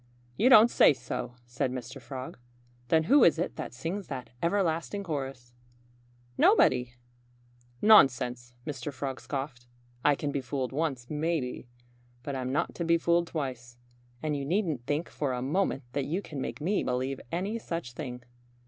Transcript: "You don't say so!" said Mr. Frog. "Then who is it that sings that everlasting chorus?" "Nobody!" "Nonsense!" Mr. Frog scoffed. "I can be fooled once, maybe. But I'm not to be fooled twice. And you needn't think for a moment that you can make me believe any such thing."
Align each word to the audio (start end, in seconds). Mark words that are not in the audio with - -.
"You 0.35 0.49
don't 0.49 0.71
say 0.71 0.93
so!" 0.93 1.35
said 1.45 1.71
Mr. 1.71 2.01
Frog. 2.01 2.39
"Then 2.87 3.03
who 3.03 3.23
is 3.23 3.37
it 3.37 3.55
that 3.57 3.71
sings 3.71 4.07
that 4.07 4.31
everlasting 4.41 5.03
chorus?" 5.03 5.53
"Nobody!" 6.39 6.95
"Nonsense!" 7.83 8.55
Mr. 8.65 8.91
Frog 8.91 9.21
scoffed. 9.21 9.67
"I 10.03 10.15
can 10.15 10.31
be 10.31 10.41
fooled 10.41 10.71
once, 10.71 11.07
maybe. 11.07 11.67
But 12.23 12.35
I'm 12.35 12.51
not 12.51 12.73
to 12.73 12.83
be 12.83 12.97
fooled 12.97 13.27
twice. 13.27 13.77
And 14.23 14.35
you 14.35 14.43
needn't 14.43 14.87
think 14.87 15.07
for 15.07 15.33
a 15.33 15.41
moment 15.43 15.83
that 15.93 16.05
you 16.05 16.23
can 16.23 16.41
make 16.41 16.61
me 16.61 16.83
believe 16.83 17.21
any 17.31 17.59
such 17.59 17.93
thing." 17.93 18.23